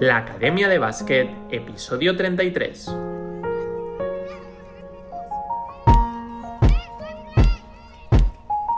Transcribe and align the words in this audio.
La 0.00 0.18
Academia 0.18 0.68
de 0.68 0.78
Básquet, 0.78 1.28
episodio 1.50 2.16
33. 2.16 2.86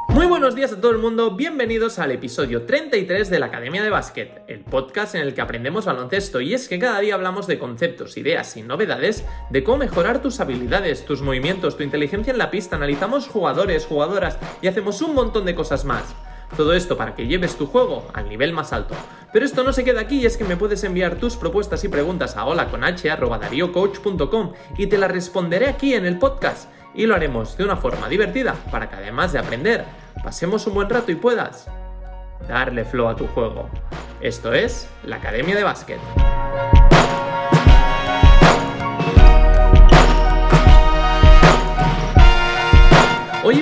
Muy 0.08 0.26
buenos 0.26 0.54
días 0.54 0.72
a 0.72 0.80
todo 0.80 0.92
el 0.92 0.96
mundo, 0.96 1.32
bienvenidos 1.32 1.98
al 1.98 2.12
episodio 2.12 2.62
33 2.62 3.28
de 3.28 3.38
la 3.38 3.46
Academia 3.46 3.82
de 3.82 3.90
Básquet, 3.90 4.44
el 4.46 4.60
podcast 4.60 5.14
en 5.14 5.20
el 5.20 5.34
que 5.34 5.42
aprendemos 5.42 5.84
baloncesto 5.84 6.40
y 6.40 6.54
es 6.54 6.68
que 6.68 6.78
cada 6.78 7.00
día 7.00 7.16
hablamos 7.16 7.46
de 7.46 7.58
conceptos, 7.58 8.16
ideas 8.16 8.56
y 8.56 8.62
novedades 8.62 9.26
de 9.50 9.62
cómo 9.62 9.76
mejorar 9.76 10.22
tus 10.22 10.40
habilidades, 10.40 11.04
tus 11.04 11.20
movimientos, 11.20 11.76
tu 11.76 11.82
inteligencia 11.82 12.30
en 12.30 12.38
la 12.38 12.50
pista, 12.50 12.76
analizamos 12.76 13.28
jugadores, 13.28 13.84
jugadoras 13.84 14.38
y 14.62 14.68
hacemos 14.68 15.02
un 15.02 15.14
montón 15.14 15.44
de 15.44 15.54
cosas 15.54 15.84
más. 15.84 16.14
Todo 16.56 16.72
esto 16.74 16.96
para 16.96 17.14
que 17.14 17.26
lleves 17.26 17.56
tu 17.56 17.66
juego 17.66 18.08
al 18.12 18.28
nivel 18.28 18.52
más 18.52 18.72
alto. 18.72 18.94
Pero 19.32 19.44
esto 19.44 19.62
no 19.62 19.72
se 19.72 19.84
queda 19.84 20.00
aquí 20.00 20.20
y 20.20 20.26
es 20.26 20.36
que 20.36 20.44
me 20.44 20.56
puedes 20.56 20.82
enviar 20.84 21.14
tus 21.16 21.36
propuestas 21.36 21.84
y 21.84 21.88
preguntas 21.88 22.36
a 22.36 22.44
holaconh.com 22.44 22.82
y 24.76 24.86
te 24.86 24.98
las 24.98 25.10
responderé 25.10 25.68
aquí 25.68 25.94
en 25.94 26.06
el 26.06 26.18
podcast. 26.18 26.68
Y 26.94 27.06
lo 27.06 27.14
haremos 27.14 27.56
de 27.56 27.64
una 27.64 27.76
forma 27.76 28.08
divertida 28.08 28.56
para 28.70 28.88
que 28.88 28.96
además 28.96 29.32
de 29.32 29.38
aprender, 29.38 29.84
pasemos 30.24 30.66
un 30.66 30.74
buen 30.74 30.90
rato 30.90 31.12
y 31.12 31.14
puedas 31.14 31.68
darle 32.48 32.84
flow 32.84 33.08
a 33.08 33.16
tu 33.16 33.28
juego. 33.28 33.68
Esto 34.20 34.52
es 34.52 34.88
la 35.04 35.16
Academia 35.16 35.54
de 35.54 35.62
Básquet. 35.62 36.00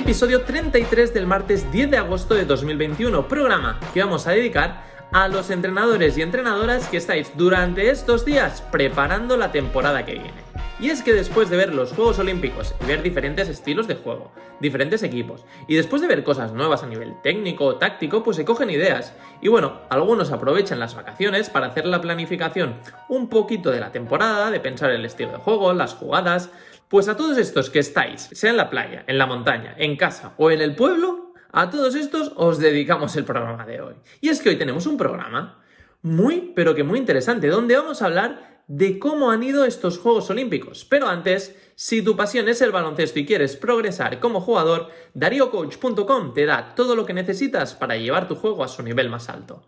Episodio 0.09 0.41
33 0.41 1.13
del 1.13 1.27
martes 1.27 1.71
10 1.71 1.91
de 1.91 1.97
agosto 1.97 2.33
de 2.33 2.43
2021, 2.43 3.27
programa 3.27 3.79
que 3.93 4.01
vamos 4.01 4.25
a 4.25 4.31
dedicar 4.31 4.83
a 5.11 5.27
los 5.27 5.51
entrenadores 5.51 6.17
y 6.17 6.23
entrenadoras 6.23 6.87
que 6.87 6.97
estáis 6.97 7.31
durante 7.37 7.91
estos 7.91 8.25
días 8.25 8.63
preparando 8.71 9.37
la 9.37 9.51
temporada 9.51 10.07
que 10.07 10.13
viene. 10.13 10.48
Y 10.81 10.89
es 10.91 11.03
que 11.03 11.13
después 11.13 11.49
de 11.49 11.57
ver 11.57 11.73
los 11.73 11.91
Juegos 11.91 12.19
Olímpicos 12.19 12.73
y 12.81 12.85
ver 12.85 13.03
diferentes 13.03 13.49
estilos 13.49 13.85
de 13.87 13.95
juego, 13.95 14.31
diferentes 14.61 15.03
equipos, 15.03 15.45
y 15.67 15.75
después 15.75 16.01
de 16.01 16.07
ver 16.07 16.23
cosas 16.23 16.53
nuevas 16.53 16.83
a 16.83 16.87
nivel 16.87 17.15
técnico 17.21 17.65
o 17.65 17.75
táctico, 17.75 18.23
pues 18.23 18.37
se 18.37 18.45
cogen 18.45 18.69
ideas. 18.69 19.13
Y 19.41 19.49
bueno, 19.49 19.81
algunos 19.89 20.31
aprovechan 20.31 20.79
las 20.79 20.95
vacaciones 20.95 21.49
para 21.49 21.67
hacer 21.67 21.85
la 21.85 21.99
planificación 21.99 22.77
un 23.09 23.27
poquito 23.27 23.71
de 23.71 23.81
la 23.81 23.91
temporada, 23.91 24.51
de 24.51 24.61
pensar 24.61 24.91
el 24.91 25.03
estilo 25.03 25.33
de 25.33 25.37
juego, 25.39 25.73
las 25.73 25.95
jugadas, 25.95 26.49
pues 26.87 27.09
a 27.09 27.17
todos 27.17 27.37
estos 27.37 27.69
que 27.69 27.79
estáis, 27.79 28.29
sea 28.31 28.51
en 28.51 28.57
la 28.57 28.69
playa, 28.69 29.03
en 29.05 29.17
la 29.17 29.25
montaña, 29.25 29.75
en 29.77 29.97
casa 29.97 30.33
o 30.37 30.49
en 30.49 30.61
el 30.61 30.75
pueblo, 30.75 31.33
a 31.51 31.69
todos 31.69 31.93
estos 31.95 32.31
os 32.37 32.57
dedicamos 32.57 33.17
el 33.17 33.25
programa 33.25 33.65
de 33.65 33.81
hoy. 33.81 33.95
Y 34.21 34.29
es 34.29 34.41
que 34.41 34.49
hoy 34.49 34.55
tenemos 34.55 34.87
un 34.87 34.95
programa 34.95 35.61
muy, 36.01 36.53
pero 36.55 36.73
que 36.73 36.85
muy 36.85 36.99
interesante, 36.99 37.47
donde 37.47 37.75
vamos 37.75 38.01
a 38.01 38.05
hablar 38.05 38.58
de 38.69 38.99
cómo 38.99 39.31
han 39.31 39.41
ido 39.41 39.65
estos 39.65 39.97
Juegos 39.97 40.29
Olímpicos. 40.29 40.85
Pero 40.85 41.07
antes, 41.07 41.55
si 41.73 42.03
tu 42.03 42.15
pasión 42.15 42.47
es 42.47 42.61
el 42.61 42.71
baloncesto 42.71 43.17
y 43.19 43.25
quieres 43.25 43.57
progresar 43.57 44.19
como 44.19 44.41
jugador, 44.41 44.89
DarioCoach.com 45.15 46.33
te 46.35 46.45
da 46.45 46.75
todo 46.75 46.95
lo 46.95 47.05
que 47.05 47.15
necesitas 47.15 47.73
para 47.73 47.97
llevar 47.97 48.27
tu 48.27 48.35
juego 48.35 48.63
a 48.63 48.67
su 48.67 48.83
nivel 48.83 49.09
más 49.09 49.27
alto. 49.27 49.67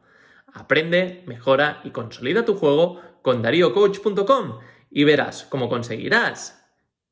Aprende, 0.53 1.23
mejora 1.25 1.81
y 1.83 1.89
consolida 1.89 2.45
tu 2.45 2.55
juego 2.55 3.01
con 3.23 3.41
DarioCoach.com 3.41 4.59
y 4.91 5.03
verás 5.03 5.45
cómo 5.49 5.67
conseguirás 5.67 6.60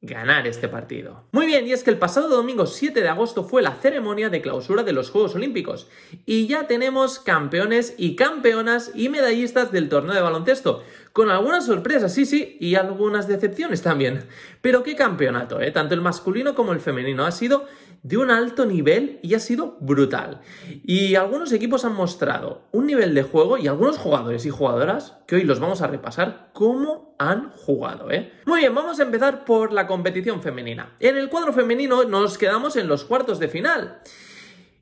ganar 0.02 0.47
este 0.47 0.69
partido. 0.69 1.25
Muy 1.33 1.45
bien, 1.45 1.67
y 1.67 1.73
es 1.73 1.83
que 1.83 1.89
el 1.89 1.97
pasado 1.97 2.30
domingo 2.30 2.66
7 2.66 3.02
de 3.02 3.09
agosto 3.09 3.44
fue 3.44 3.61
la 3.61 3.75
ceremonia 3.75 4.30
de 4.30 4.41
clausura 4.41 4.83
de 4.83 4.94
los 4.94 5.09
Juegos 5.09 5.36
Olímpicos 5.36 5.88
y 6.25 6.47
ya 6.47 6.67
tenemos 6.67 7.19
campeones 7.19 7.95
y 7.97 8.16
campeonas 8.16 8.91
y 8.95 9.09
medallistas 9.09 9.73
del 9.73 9.89
torneo 9.89 10.16
de 10.16 10.22
baloncesto, 10.22 10.83
con 11.11 11.30
algunas 11.30 11.66
sorpresas, 11.66 12.14
sí, 12.14 12.25
sí, 12.25 12.56
y 12.61 12.75
algunas 12.75 13.28
decepciones 13.28 13.81
también. 13.81 14.25
Pero 14.62 14.84
qué 14.84 14.96
campeonato, 14.96 15.59
¿eh? 15.59 15.72
Tanto 15.72 15.96
el 15.96 16.01
masculino 16.01 16.56
como 16.56 16.72
el 16.72 16.79
femenino 16.79 17.25
ha 17.25 17.31
sido 17.31 17.68
de 18.04 18.18
un 18.18 18.32
alto 18.32 18.66
nivel 18.66 19.20
y 19.22 19.34
ha 19.34 19.40
sido 19.40 19.78
brutal. 19.80 20.42
Y 20.84 21.16
algunos 21.16 21.52
equipos 21.52 21.86
han 21.86 21.94
mostrado 21.94 22.64
un 22.72 22.86
nivel 22.86 23.14
de 23.14 23.24
juego 23.24 23.58
y 23.58 23.68
algunos 23.68 23.98
jugadores 23.98 24.46
y 24.46 24.50
jugadoras 24.50 25.18
que 25.28 25.36
hoy 25.36 25.44
los 25.44 25.60
vamos 25.60 25.82
a 25.82 25.88
repasar 25.88 26.50
cómo 26.54 27.16
han 27.20 27.52
jugado, 27.52 28.12
¿eh? 28.12 28.32
Muy 28.46 28.60
bien, 28.62 28.74
vamos 28.74 29.00
a 29.00 29.04
empezar 29.04 29.46
por 29.46 29.74
la 29.74 29.88
competición 29.88 30.42
femenina. 30.42 30.96
En 31.00 31.18
el 31.18 31.30
cuadro 31.30 31.54
femenino 31.54 32.04
nos 32.06 32.38
quedamos 32.38 32.76
en 32.76 32.88
los 32.88 33.06
cuartos 33.06 33.40
de 33.40 33.50
final. 33.50 34.02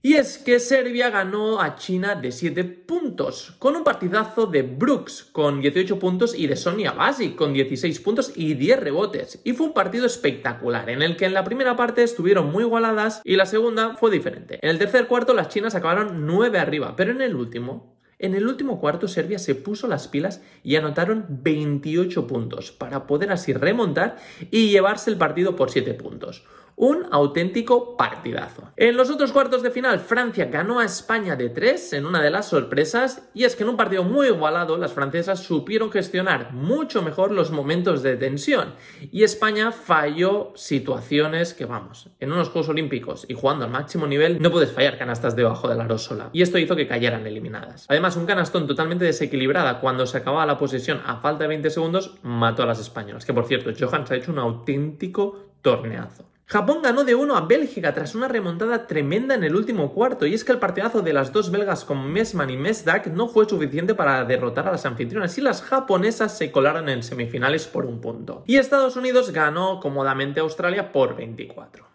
Y 0.03 0.13
es 0.13 0.37
que 0.37 0.59
Serbia 0.59 1.09
ganó 1.09 1.59
a 1.59 1.75
China 1.75 2.13
de 2.13 2.31
7 2.31 2.63
puntos, 2.63 3.55
con 3.57 3.75
un 3.75 3.83
partidazo 3.83 4.45
de 4.45 4.61
Brooks 4.61 5.23
con 5.31 5.59
18 5.59 5.97
puntos 5.97 6.37
y 6.37 6.45
de 6.45 6.55
Sonia 6.55 6.91
Basic 6.91 7.35
con 7.35 7.51
16 7.51 7.99
puntos 8.01 8.31
y 8.35 8.53
10 8.53 8.79
rebotes. 8.79 9.41
Y 9.43 9.53
fue 9.53 9.65
un 9.65 9.73
partido 9.73 10.05
espectacular, 10.05 10.91
en 10.91 11.01
el 11.01 11.17
que 11.17 11.25
en 11.25 11.33
la 11.33 11.43
primera 11.43 11.75
parte 11.75 12.03
estuvieron 12.03 12.51
muy 12.51 12.63
igualadas 12.63 13.21
y 13.23 13.37
la 13.37 13.47
segunda 13.47 13.95
fue 13.95 14.11
diferente. 14.11 14.59
En 14.61 14.69
el 14.69 14.77
tercer 14.77 15.07
cuarto 15.07 15.33
las 15.33 15.49
chinas 15.49 15.73
acabaron 15.73 16.27
9 16.27 16.59
arriba, 16.59 16.95
pero 16.95 17.11
en 17.11 17.21
el 17.21 17.35
último 17.35 17.97
en 18.19 18.33
el 18.33 18.47
último 18.47 18.79
cuarto 18.79 19.07
Serbia 19.07 19.37
se 19.37 19.53
puso 19.53 19.87
las 19.87 20.07
pilas 20.07 20.41
y 20.63 20.75
anotaron 20.75 21.25
28 21.29 22.25
puntos 22.25 22.71
para 22.71 23.05
poder 23.05 23.31
así 23.31 23.53
remontar 23.53 24.17
y 24.49 24.69
llevarse 24.69 25.11
el 25.11 25.17
partido 25.17 25.55
por 25.55 25.69
7 25.69 25.93
puntos 25.93 26.43
un 26.77 27.07
auténtico 27.11 27.97
partidazo. 27.97 28.71
En 28.77 28.95
los 28.95 29.09
otros 29.09 29.31
cuartos 29.31 29.63
de 29.63 29.71
final, 29.71 29.99
Francia 29.99 30.45
ganó 30.45 30.79
a 30.79 30.85
España 30.85 31.35
de 31.35 31.49
3 31.49 31.93
en 31.93 32.05
una 32.05 32.21
de 32.21 32.29
las 32.29 32.49
sorpresas, 32.49 33.27
y 33.33 33.45
es 33.45 33.55
que 33.55 33.63
en 33.63 33.69
un 33.69 33.77
partido 33.77 34.03
muy 34.03 34.27
igualado, 34.27 34.77
las 34.77 34.93
francesas 34.93 35.39
supieron 35.39 35.91
gestionar 35.91 36.53
mucho 36.53 37.01
mejor 37.01 37.31
los 37.31 37.49
momentos 37.49 38.03
de 38.03 38.15
tensión, 38.15 38.75
y 39.11 39.23
España 39.23 39.71
falló 39.71 40.53
situaciones 40.55 41.55
que, 41.55 41.65
vamos, 41.65 42.11
en 42.19 42.31
unos 42.31 42.49
Juegos 42.49 42.69
Olímpicos 42.69 43.25
y 43.27 43.33
jugando 43.33 43.65
al 43.65 43.71
máximo 43.71 44.05
nivel, 44.05 44.39
no 44.39 44.51
puedes 44.51 44.71
fallar 44.71 44.99
canastas 44.99 45.35
debajo 45.35 45.67
de 45.67 45.75
la 45.75 45.87
rosola, 45.87 46.29
y 46.31 46.43
esto 46.43 46.59
hizo 46.59 46.75
que 46.75 46.87
cayeran 46.87 47.25
eliminadas. 47.25 47.87
Además, 47.89 48.17
un 48.17 48.27
canastón 48.27 48.67
totalmente 48.67 49.03
desequilibrada 49.03 49.79
cuando 49.79 50.05
se 50.05 50.19
acababa 50.19 50.45
la 50.45 50.59
posesión 50.59 51.01
a 51.07 51.17
falta 51.17 51.45
de 51.45 51.47
20 51.47 51.71
segundos 51.71 52.19
mató 52.21 52.61
a 52.61 52.67
las 52.67 52.79
españolas, 52.79 53.25
que 53.25 53.33
por 53.33 53.47
cierto, 53.47 53.71
Johan 53.77 54.05
se 54.05 54.13
ha 54.13 54.17
hecho 54.17 54.31
un 54.31 54.37
auténtico 54.37 55.53
torneazo. 55.63 56.36
Japón 56.49 56.81
ganó 56.81 57.03
de 57.03 57.13
1 57.13 57.35
a 57.35 57.41
Bélgica 57.41 57.93
tras 57.93 58.15
una 58.15 58.29
remontada 58.29 58.87
tremenda 58.87 59.35
en 59.35 59.43
el 59.43 59.53
último 59.53 59.93
cuarto, 59.93 60.25
y 60.25 60.33
es 60.33 60.45
que 60.45 60.53
el 60.53 60.59
partidazo 60.59 61.01
de 61.01 61.11
las 61.11 61.33
dos 61.33 61.51
belgas 61.51 61.83
con 61.83 62.09
Mesman 62.09 62.49
y 62.49 62.55
Mesdak 62.55 63.07
no 63.07 63.27
fue 63.27 63.49
suficiente 63.49 63.95
para 63.95 64.23
derrotar 64.23 64.65
a 64.65 64.71
las 64.71 64.85
anfitrionas 64.85 65.37
y 65.37 65.41
las 65.41 65.61
japonesas 65.61 66.37
se 66.37 66.49
colaron 66.49 66.87
en 66.87 67.03
semifinales 67.03 67.67
por 67.67 67.85
un 67.85 67.99
punto. 67.99 68.43
Y 68.45 68.55
Estados 68.55 68.95
Unidos 68.95 69.31
ganó 69.31 69.81
cómodamente 69.81 70.39
a 70.39 70.43
Australia 70.43 70.93
por 70.93 71.17
24. 71.17 71.86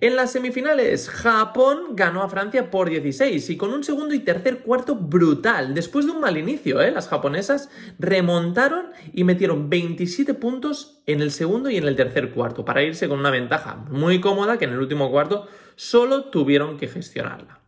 En 0.00 0.16
las 0.16 0.32
semifinales, 0.32 1.08
Japón 1.08 1.94
ganó 1.94 2.22
a 2.22 2.28
Francia 2.28 2.70
por 2.70 2.88
16 2.88 3.50
y 3.50 3.56
con 3.56 3.72
un 3.72 3.84
segundo 3.84 4.14
y 4.14 4.20
tercer 4.20 4.60
cuarto 4.60 4.94
brutal. 4.94 5.74
Después 5.74 6.06
de 6.06 6.12
un 6.12 6.20
mal 6.20 6.36
inicio, 6.36 6.80
¿eh? 6.80 6.90
las 6.90 7.08
japonesas 7.08 7.68
remontaron 7.98 8.86
y 9.12 9.24
metieron 9.24 9.68
27 9.68 10.34
puntos 10.34 11.00
en 11.06 11.20
el 11.20 11.30
segundo 11.32 11.70
y 11.70 11.76
en 11.76 11.86
el 11.86 11.96
tercer 11.96 12.30
cuarto 12.30 12.64
para 12.64 12.82
irse 12.82 13.08
con 13.08 13.18
una 13.18 13.30
ventaja 13.30 13.76
muy 13.90 14.20
cómoda 14.20 14.58
que 14.58 14.64
en 14.66 14.72
el 14.72 14.78
último 14.78 15.10
cuarto 15.10 15.48
solo 15.76 16.24
tuvieron 16.24 16.76
que 16.76 16.88
gestionarla. 16.88 17.60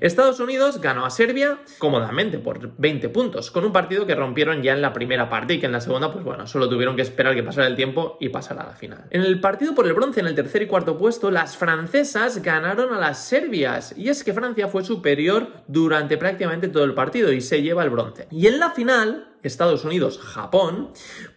Estados 0.00 0.40
Unidos 0.40 0.80
ganó 0.80 1.04
a 1.04 1.10
Serbia 1.10 1.58
cómodamente 1.78 2.38
por 2.38 2.76
20 2.76 3.08
puntos, 3.08 3.50
con 3.50 3.64
un 3.64 3.72
partido 3.72 4.06
que 4.06 4.14
rompieron 4.14 4.62
ya 4.62 4.72
en 4.72 4.82
la 4.82 4.92
primera 4.92 5.28
parte 5.28 5.54
y 5.54 5.60
que 5.60 5.66
en 5.66 5.72
la 5.72 5.80
segunda, 5.80 6.12
pues 6.12 6.24
bueno, 6.24 6.46
solo 6.46 6.68
tuvieron 6.68 6.96
que 6.96 7.02
esperar 7.02 7.34
que 7.34 7.42
pasara 7.42 7.66
el 7.66 7.76
tiempo 7.76 8.16
y 8.20 8.28
pasara 8.28 8.62
a 8.62 8.66
la 8.66 8.74
final. 8.74 9.04
En 9.10 9.22
el 9.22 9.40
partido 9.40 9.74
por 9.74 9.86
el 9.86 9.94
bronce, 9.94 10.20
en 10.20 10.26
el 10.26 10.34
tercer 10.34 10.62
y 10.62 10.66
cuarto 10.66 10.96
puesto, 10.96 11.30
las 11.30 11.56
francesas 11.56 12.42
ganaron 12.42 12.92
a 12.92 12.98
las 12.98 13.24
serbias, 13.24 13.94
y 13.96 14.08
es 14.08 14.24
que 14.24 14.32
Francia 14.32 14.68
fue 14.68 14.84
superior 14.84 15.48
durante 15.66 16.16
prácticamente 16.16 16.68
todo 16.68 16.84
el 16.84 16.94
partido 16.94 17.32
y 17.32 17.40
se 17.40 17.62
lleva 17.62 17.84
el 17.84 17.90
bronce. 17.90 18.26
Y 18.30 18.46
en 18.46 18.58
la 18.58 18.70
final, 18.70 19.33
Estados 19.48 19.84
Unidos-Japón, 19.84 20.90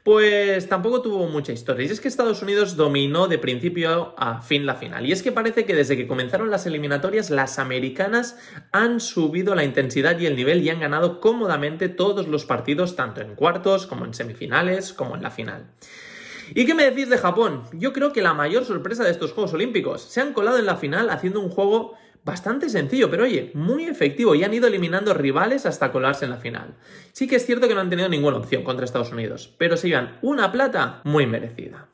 pues 0.03 0.67
tampoco 0.69 1.01
tuvo 1.01 1.27
mucha 1.27 1.51
historia. 1.51 1.85
Y 1.85 1.89
es 1.89 2.01
que 2.01 2.07
Estados 2.07 2.41
Unidos 2.41 2.75
dominó 2.75 3.27
de 3.27 3.37
principio 3.37 4.13
a 4.17 4.41
fin 4.41 4.65
la 4.65 4.75
final. 4.75 5.05
Y 5.05 5.11
es 5.11 5.23
que 5.23 5.31
parece 5.31 5.65
que 5.65 5.75
desde 5.75 5.97
que 5.97 6.07
comenzaron 6.07 6.49
las 6.49 6.65
eliminatorias, 6.65 7.29
las 7.29 7.59
americanas 7.59 8.37
han 8.71 8.99
subido 8.99 9.55
la 9.55 9.63
intensidad 9.63 10.19
y 10.19 10.25
el 10.25 10.35
nivel 10.35 10.61
y 10.63 10.69
han 10.69 10.79
ganado 10.79 11.19
cómodamente 11.19 11.89
todos 11.89 12.27
los 12.27 12.45
partidos, 12.45 12.95
tanto 12.95 13.21
en 13.21 13.35
cuartos 13.35 13.87
como 13.87 14.05
en 14.05 14.13
semifinales, 14.13 14.93
como 14.93 15.15
en 15.15 15.23
la 15.23 15.31
final. 15.31 15.65
¿Y 16.55 16.65
qué 16.65 16.73
me 16.73 16.83
decís 16.83 17.09
de 17.09 17.17
Japón? 17.17 17.63
Yo 17.73 17.91
creo 17.91 18.13
que 18.13 18.21
la 18.21 18.33
mayor 18.33 18.63
sorpresa 18.63 19.03
de 19.03 19.11
estos 19.11 19.33
Juegos 19.33 19.53
Olímpicos. 19.53 20.01
Se 20.01 20.21
han 20.21 20.33
colado 20.33 20.57
en 20.57 20.65
la 20.65 20.77
final 20.77 21.09
haciendo 21.09 21.41
un 21.41 21.49
juego 21.49 21.95
Bastante 22.27 22.67
sencillo, 22.67 23.09
pero 23.09 23.23
oye, 23.23 23.51
muy 23.53 23.85
efectivo 23.85 24.35
y 24.35 24.43
han 24.43 24.53
ido 24.53 24.67
eliminando 24.67 25.13
rivales 25.13 25.65
hasta 25.65 25.93
colarse 25.93 26.25
en 26.25 26.31
la 26.31 26.35
final. 26.35 26.75
Sí 27.13 27.25
que 27.25 27.37
es 27.37 27.45
cierto 27.45 27.69
que 27.69 27.73
no 27.73 27.79
han 27.79 27.89
tenido 27.89 28.09
ninguna 28.09 28.35
opción 28.35 28.65
contra 28.65 28.83
Estados 28.83 29.13
Unidos, 29.13 29.55
pero 29.57 29.77
se 29.77 29.87
llevan 29.87 30.19
una 30.21 30.51
plata 30.51 30.99
muy 31.05 31.25
merecida. 31.25 31.87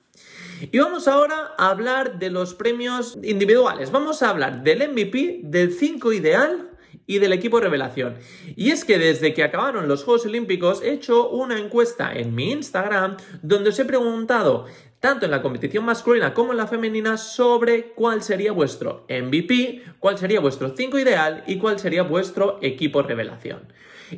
Y 0.71 0.79
vamos 0.79 1.07
ahora 1.07 1.51
a 1.55 1.69
hablar 1.69 2.17
de 2.17 2.31
los 2.31 2.55
premios 2.55 3.15
individuales. 3.21 3.91
Vamos 3.91 4.23
a 4.23 4.31
hablar 4.31 4.63
del 4.63 4.89
MVP, 4.89 5.41
del 5.43 5.71
5 5.71 6.11
ideal 6.13 6.71
y 7.05 7.19
del 7.19 7.33
equipo 7.33 7.59
revelación. 7.59 8.15
Y 8.55 8.71
es 8.71 8.85
que 8.85 8.97
desde 8.97 9.35
que 9.35 9.43
acabaron 9.43 9.87
los 9.87 10.03
Juegos 10.03 10.25
Olímpicos 10.25 10.81
he 10.81 10.93
hecho 10.93 11.29
una 11.29 11.59
encuesta 11.59 12.11
en 12.11 12.33
mi 12.33 12.51
Instagram 12.51 13.17
donde 13.43 13.69
os 13.69 13.77
he 13.77 13.85
preguntado 13.85 14.65
tanto 15.03 15.25
en 15.25 15.31
la 15.31 15.41
competición 15.41 15.83
masculina 15.83 16.33
como 16.33 16.53
en 16.53 16.57
la 16.57 16.65
femenina 16.65 17.17
sobre 17.17 17.87
cuál 17.87 18.23
sería 18.23 18.53
vuestro 18.53 19.05
MVP, 19.09 19.83
cuál 19.99 20.17
sería 20.17 20.39
vuestro 20.39 20.69
5 20.77 20.97
ideal 20.97 21.43
y 21.45 21.57
cuál 21.57 21.77
sería 21.77 22.03
vuestro 22.03 22.57
equipo 22.61 23.01
revelación. 23.01 23.67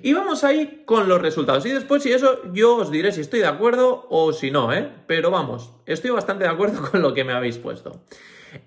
Y 0.04 0.14
vamos 0.14 0.44
ahí 0.44 0.84
con 0.86 1.10
los 1.10 1.20
resultados. 1.20 1.66
Y 1.66 1.72
después, 1.72 2.04
si 2.04 2.12
eso, 2.12 2.40
yo 2.54 2.76
os 2.76 2.92
diré 2.92 3.12
si 3.12 3.22
estoy 3.22 3.40
de 3.40 3.48
acuerdo 3.48 4.06
o 4.12 4.32
si 4.32 4.52
no, 4.52 4.72
¿eh? 4.74 4.88
Pero 5.08 5.32
vamos, 5.32 5.72
estoy 5.88 6.12
bastante 6.12 6.44
de 6.44 6.52
acuerdo 6.52 6.88
con 6.92 7.02
lo 7.02 7.16
que 7.16 7.24
me 7.24 7.34
habéis 7.34 7.58
puesto. 7.58 8.04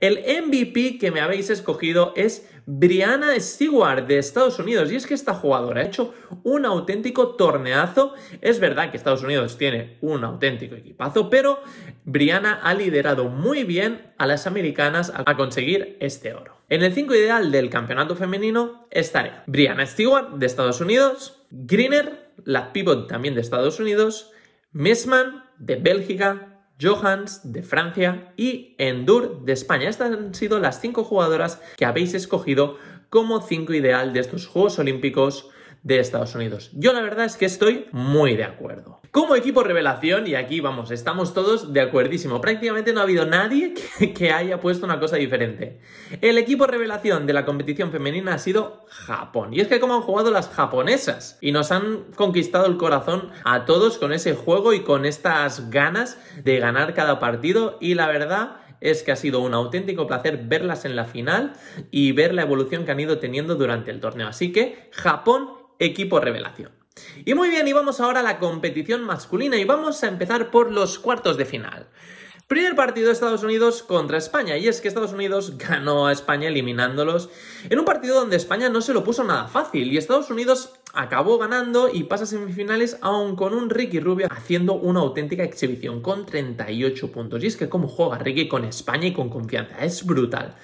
El 0.00 0.18
MVP 0.18 0.98
que 0.98 1.10
me 1.10 1.20
habéis 1.20 1.50
escogido 1.50 2.12
es 2.16 2.48
Brianna 2.66 3.38
Stewart 3.40 4.06
de 4.06 4.18
Estados 4.18 4.58
Unidos. 4.58 4.92
Y 4.92 4.96
es 4.96 5.06
que 5.06 5.14
esta 5.14 5.34
jugadora 5.34 5.80
ha 5.80 5.84
hecho 5.84 6.14
un 6.44 6.66
auténtico 6.66 7.36
torneazo. 7.36 8.14
Es 8.40 8.60
verdad 8.60 8.90
que 8.90 8.96
Estados 8.96 9.22
Unidos 9.22 9.56
tiene 9.56 9.96
un 10.02 10.22
auténtico 10.24 10.74
equipazo, 10.74 11.30
pero 11.30 11.60
Brianna 12.04 12.60
ha 12.62 12.74
liderado 12.74 13.24
muy 13.24 13.64
bien 13.64 14.12
a 14.18 14.26
las 14.26 14.46
americanas 14.46 15.12
a 15.14 15.34
conseguir 15.34 15.96
este 16.00 16.34
oro. 16.34 16.58
En 16.68 16.82
el 16.82 16.92
5 16.92 17.14
ideal 17.14 17.50
del 17.50 17.70
campeonato 17.70 18.14
femenino 18.14 18.86
estaré 18.90 19.32
Brianna 19.46 19.86
Stewart 19.86 20.34
de 20.34 20.44
Estados 20.44 20.82
Unidos, 20.82 21.42
Greener, 21.50 22.32
la 22.44 22.74
pivot 22.74 23.08
también 23.08 23.34
de 23.34 23.40
Estados 23.40 23.80
Unidos, 23.80 24.32
Messman 24.72 25.44
de 25.58 25.76
Bélgica, 25.76 26.57
Johans 26.80 27.52
de 27.52 27.62
Francia 27.62 28.32
y 28.36 28.74
Endur 28.78 29.44
de 29.44 29.52
España. 29.52 29.88
Estas 29.88 30.12
han 30.12 30.34
sido 30.34 30.58
las 30.58 30.80
cinco 30.80 31.04
jugadoras 31.04 31.60
que 31.76 31.84
habéis 31.84 32.14
escogido 32.14 32.76
como 33.10 33.40
cinco 33.40 33.74
ideal 33.74 34.12
de 34.12 34.20
estos 34.20 34.46
Juegos 34.46 34.78
Olímpicos 34.78 35.50
de 35.82 35.98
Estados 35.98 36.34
Unidos. 36.34 36.70
Yo 36.74 36.92
la 36.92 37.00
verdad 37.00 37.24
es 37.24 37.36
que 37.36 37.46
estoy 37.46 37.86
muy 37.92 38.36
de 38.36 38.44
acuerdo. 38.44 38.97
Como 39.10 39.36
equipo 39.36 39.62
revelación, 39.62 40.26
y 40.26 40.34
aquí 40.34 40.60
vamos, 40.60 40.90
estamos 40.90 41.32
todos 41.32 41.72
de 41.72 41.80
acuerdísimo, 41.80 42.42
prácticamente 42.42 42.92
no 42.92 43.00
ha 43.00 43.04
habido 43.04 43.24
nadie 43.24 43.72
que, 44.14 44.32
haya 44.32 44.60
puesto 44.60 44.84
una 44.84 45.00
cosa 45.00 45.16
diferente. 45.16 45.80
El 46.20 46.36
equipo 46.36 46.66
revelación 46.66 47.26
de 47.26 47.32
la 47.32 47.46
competición 47.46 47.90
femenina 47.90 48.34
ha 48.34 48.38
sido 48.38 48.84
Japón. 48.88 49.54
Y 49.54 49.60
es 49.60 49.68
que 49.68 49.80
como 49.80 49.94
han 49.94 50.02
jugado 50.02 50.30
las 50.30 50.50
japonesas 50.50 51.38
y 51.40 51.52
nos 51.52 51.72
han 51.72 52.04
conquistado 52.16 52.66
el 52.66 52.76
corazón 52.76 53.30
a 53.44 53.64
todos 53.64 53.96
con 53.96 54.12
ese 54.12 54.34
juego 54.34 54.74
y 54.74 54.80
con 54.80 55.06
estas 55.06 55.70
ganas 55.70 56.18
de 56.44 56.58
ganar 56.58 56.92
cada 56.92 57.18
partido 57.18 57.78
y 57.80 57.94
la 57.94 58.08
verdad 58.08 58.56
es 58.82 59.02
que 59.02 59.12
ha 59.12 59.16
sido 59.16 59.40
un 59.40 59.54
auténtico 59.54 60.06
placer 60.06 60.42
verlas 60.44 60.84
en 60.84 60.96
la 60.96 61.06
final 61.06 61.54
y 61.90 62.12
ver 62.12 62.34
la 62.34 62.42
evolución 62.42 62.84
que 62.84 62.92
han 62.92 63.00
ido 63.00 63.18
teniendo 63.18 63.54
durante 63.54 63.90
el 63.90 64.00
torneo. 64.00 64.28
Así 64.28 64.52
que 64.52 64.90
Japón 64.92 65.48
equipo 65.78 66.20
revelación. 66.20 66.77
Y 67.24 67.34
muy 67.34 67.48
bien, 67.48 67.66
y 67.68 67.72
vamos 67.72 68.00
ahora 68.00 68.20
a 68.20 68.22
la 68.22 68.38
competición 68.38 69.02
masculina 69.04 69.56
y 69.56 69.64
vamos 69.64 70.02
a 70.02 70.08
empezar 70.08 70.50
por 70.50 70.72
los 70.72 70.98
cuartos 70.98 71.36
de 71.36 71.44
final. 71.44 71.88
Primer 72.48 72.74
partido 72.74 73.08
de 73.08 73.12
Estados 73.12 73.42
Unidos 73.42 73.82
contra 73.82 74.16
España, 74.16 74.56
y 74.56 74.68
es 74.68 74.80
que 74.80 74.88
Estados 74.88 75.12
Unidos 75.12 75.58
ganó 75.58 76.06
a 76.06 76.12
España 76.12 76.48
eliminándolos 76.48 77.28
en 77.68 77.78
un 77.78 77.84
partido 77.84 78.14
donde 78.14 78.36
España 78.36 78.70
no 78.70 78.80
se 78.80 78.94
lo 78.94 79.04
puso 79.04 79.22
nada 79.22 79.48
fácil, 79.48 79.92
y 79.92 79.98
Estados 79.98 80.30
Unidos 80.30 80.72
acabó 80.94 81.36
ganando 81.36 81.90
y 81.92 82.04
pasa 82.04 82.24
a 82.24 82.26
semifinales 82.26 82.96
aún 83.02 83.36
con 83.36 83.52
un 83.52 83.68
Ricky 83.68 84.00
Rubio 84.00 84.28
haciendo 84.30 84.72
una 84.72 85.00
auténtica 85.00 85.44
exhibición 85.44 86.00
con 86.00 86.24
38 86.24 87.12
puntos. 87.12 87.44
Y 87.44 87.48
es 87.48 87.56
que 87.58 87.68
cómo 87.68 87.86
juega 87.86 88.16
Ricky 88.16 88.48
con 88.48 88.64
España 88.64 89.08
y 89.08 89.12
con 89.12 89.28
confianza, 89.28 89.84
es 89.84 90.06
brutal 90.06 90.54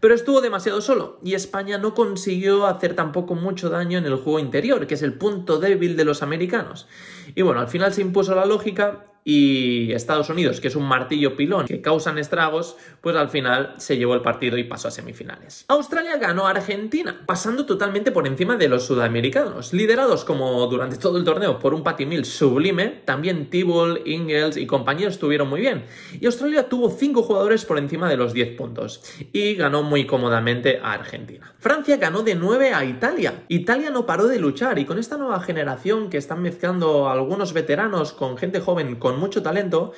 pero 0.00 0.14
estuvo 0.14 0.40
demasiado 0.40 0.80
solo 0.80 1.18
y 1.22 1.34
España 1.34 1.78
no 1.78 1.94
consiguió 1.94 2.66
hacer 2.66 2.96
tampoco 2.96 3.34
mucho 3.34 3.68
daño 3.68 3.98
en 3.98 4.06
el 4.06 4.16
juego 4.16 4.38
interior, 4.38 4.86
que 4.86 4.94
es 4.94 5.02
el 5.02 5.14
punto 5.14 5.58
débil 5.58 5.96
de 5.96 6.04
los 6.04 6.22
americanos. 6.22 6.88
Y 7.34 7.42
bueno, 7.42 7.60
al 7.60 7.68
final 7.68 7.92
se 7.92 8.00
impuso 8.00 8.34
la 8.34 8.46
lógica 8.46 9.04
y 9.24 9.92
Estados 9.92 10.30
Unidos, 10.30 10.60
que 10.60 10.68
es 10.68 10.76
un 10.76 10.84
martillo 10.84 11.36
pilón 11.36 11.66
que 11.66 11.80
causan 11.80 12.18
estragos, 12.18 12.76
pues 13.00 13.16
al 13.16 13.28
final 13.28 13.74
se 13.78 13.96
llevó 13.96 14.14
el 14.14 14.22
partido 14.22 14.56
y 14.56 14.64
pasó 14.64 14.88
a 14.88 14.90
semifinales. 14.90 15.64
Australia 15.68 16.16
ganó 16.16 16.46
a 16.46 16.50
Argentina, 16.50 17.22
pasando 17.26 17.66
totalmente 17.66 18.12
por 18.12 18.26
encima 18.26 18.56
de 18.56 18.68
los 18.68 18.84
sudamericanos, 18.86 19.72
liderados 19.72 20.24
como 20.24 20.66
durante 20.66 20.96
todo 20.96 21.18
el 21.18 21.24
torneo 21.24 21.58
por 21.58 21.74
un 21.74 21.82
Patty 21.82 22.06
Mills 22.06 22.28
sublime, 22.28 23.02
también 23.04 23.50
Tibble, 23.50 24.02
Ingles 24.04 24.56
y 24.56 24.66
compañeros 24.66 25.14
estuvieron 25.14 25.48
muy 25.48 25.60
bien. 25.60 25.84
Y 26.18 26.26
Australia 26.26 26.68
tuvo 26.68 26.90
5 26.90 27.22
jugadores 27.22 27.64
por 27.64 27.78
encima 27.78 28.08
de 28.08 28.16
los 28.16 28.32
10 28.32 28.56
puntos 28.56 29.02
y 29.32 29.54
ganó 29.54 29.82
muy 29.82 30.06
cómodamente 30.06 30.80
a 30.82 30.92
Argentina. 30.92 31.54
Francia 31.58 31.96
ganó 31.96 32.22
de 32.22 32.34
9 32.34 32.72
a 32.72 32.84
Italia. 32.84 33.44
Italia 33.48 33.90
no 33.90 34.06
paró 34.06 34.26
de 34.26 34.38
luchar 34.38 34.78
y 34.78 34.84
con 34.84 34.98
esta 34.98 35.16
nueva 35.16 35.40
generación 35.40 36.08
que 36.08 36.16
están 36.16 36.42
mezclando 36.42 37.08
algunos 37.08 37.52
veteranos 37.52 38.12
con 38.12 38.36
gente 38.36 38.60
joven 38.60 38.96
con 38.96 39.09
mucho 39.14 39.42
talento, 39.42 39.92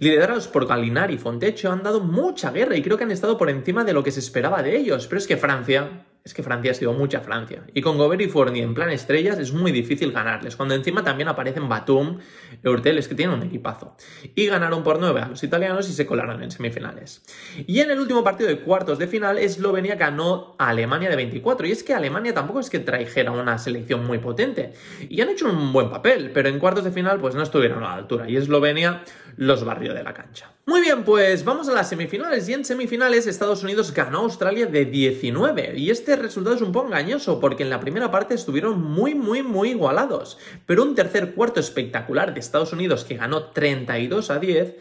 liderados 0.00 0.48
por 0.48 0.66
Galinari 0.66 1.14
y 1.14 1.18
Fontecho, 1.18 1.70
han 1.70 1.82
dado 1.82 2.00
mucha 2.00 2.50
guerra 2.50 2.76
y 2.76 2.82
creo 2.82 2.96
que 2.96 3.04
han 3.04 3.10
estado 3.10 3.38
por 3.38 3.50
encima 3.50 3.84
de 3.84 3.92
lo 3.92 4.02
que 4.02 4.12
se 4.12 4.20
esperaba 4.20 4.62
de 4.62 4.76
ellos. 4.76 5.06
Pero 5.06 5.18
es 5.18 5.26
que 5.26 5.36
Francia 5.36 6.04
es 6.26 6.34
que 6.34 6.42
Francia 6.42 6.72
ha 6.72 6.74
sido 6.74 6.92
mucha 6.92 7.20
Francia. 7.20 7.62
Y 7.72 7.80
con 7.80 7.98
Gobert 7.98 8.20
y 8.20 8.26
Fournier 8.26 8.64
en 8.64 8.74
plan 8.74 8.90
estrellas 8.90 9.38
es 9.38 9.52
muy 9.52 9.70
difícil 9.70 10.10
ganarles. 10.10 10.56
Cuando 10.56 10.74
encima 10.74 11.04
también 11.04 11.28
aparecen 11.28 11.68
Batum 11.68 12.18
y 12.64 12.68
Urtel, 12.68 12.98
es 12.98 13.06
que 13.06 13.14
tienen 13.14 13.36
un 13.36 13.44
equipazo. 13.44 13.96
Y 14.34 14.46
ganaron 14.46 14.82
por 14.82 14.98
9 14.98 15.20
a 15.20 15.28
los 15.28 15.44
italianos 15.44 15.88
y 15.88 15.92
se 15.92 16.04
colaron 16.04 16.42
en 16.42 16.50
semifinales. 16.50 17.22
Y 17.68 17.78
en 17.78 17.92
el 17.92 18.00
último 18.00 18.24
partido 18.24 18.48
de 18.48 18.58
cuartos 18.58 18.98
de 18.98 19.06
final, 19.06 19.38
Eslovenia 19.38 19.94
ganó 19.94 20.56
a 20.58 20.70
Alemania 20.70 21.08
de 21.08 21.14
24. 21.14 21.64
Y 21.68 21.70
es 21.70 21.84
que 21.84 21.94
Alemania 21.94 22.34
tampoco 22.34 22.58
es 22.58 22.70
que 22.70 22.80
trajera 22.80 23.30
una 23.30 23.56
selección 23.58 24.04
muy 24.04 24.18
potente. 24.18 24.72
Y 25.08 25.20
han 25.20 25.28
hecho 25.28 25.48
un 25.48 25.72
buen 25.72 25.90
papel, 25.90 26.32
pero 26.34 26.48
en 26.48 26.58
cuartos 26.58 26.82
de 26.82 26.90
final 26.90 27.20
pues 27.20 27.36
no 27.36 27.42
estuvieron 27.44 27.84
a 27.84 27.90
la 27.90 27.94
altura. 27.94 28.28
Y 28.28 28.36
Eslovenia 28.36 29.04
los 29.36 29.64
barrió 29.64 29.94
de 29.94 30.02
la 30.02 30.12
cancha. 30.12 30.50
Muy 30.68 30.80
bien, 30.80 31.04
pues 31.04 31.44
vamos 31.44 31.68
a 31.68 31.72
las 31.72 31.88
semifinales. 31.88 32.48
Y 32.48 32.54
en 32.54 32.64
semifinales 32.64 33.28
Estados 33.28 33.62
Unidos 33.62 33.94
ganó 33.94 34.18
a 34.18 34.22
Australia 34.22 34.66
de 34.66 34.86
19. 34.86 35.74
Y 35.76 35.90
este 35.90 36.15
resultado 36.18 36.56
es 36.56 36.62
un 36.62 36.72
poco 36.72 36.86
engañoso 36.86 37.40
porque 37.40 37.62
en 37.62 37.70
la 37.70 37.80
primera 37.80 38.10
parte 38.10 38.34
estuvieron 38.34 38.82
muy, 38.82 39.14
muy, 39.14 39.42
muy 39.42 39.70
igualados. 39.70 40.38
Pero 40.66 40.82
un 40.82 40.94
tercer 40.94 41.34
cuarto 41.34 41.60
espectacular 41.60 42.34
de 42.34 42.40
Estados 42.40 42.72
Unidos 42.72 43.04
que 43.04 43.16
ganó 43.16 43.44
32 43.50 44.30
a 44.30 44.38
10 44.38 44.76